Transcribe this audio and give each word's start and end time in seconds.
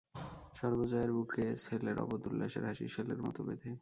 সর্বজয়ার 0.55 1.09
বুকে 1.15 1.45
ছেলের 1.63 1.97
অবোধ 1.99 2.21
উল্লাসের 2.27 2.63
হাসি 2.65 2.85
শেলের 2.87 3.19
মতো 3.25 3.39
বেঁধে। 3.43 3.69